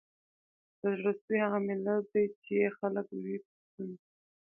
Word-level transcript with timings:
د 0.79 0.81
زړه 0.97 1.11
سوي 1.21 1.37
هغه 1.45 1.59
ملت 1.67 2.03
دی 2.13 2.25
چي 2.43 2.53
یې 2.61 2.69
خلک 2.77 3.05
وي 3.21 3.37
پسونه 3.45 3.95